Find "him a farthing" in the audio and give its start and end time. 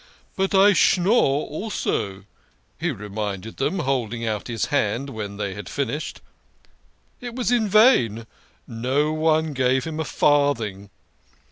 9.83-10.89